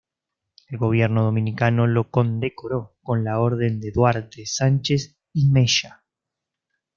El 0.69 0.79
gobierno 0.79 1.25
dominicano 1.25 1.85
lo 1.85 2.09
condecoró 2.09 2.95
con 3.03 3.23
la 3.23 3.39
Orden 3.39 3.79
de 3.79 3.91
Duarte, 3.91 4.47
Sánchez 4.47 5.15
y 5.31 5.47
Mella. 5.47 6.01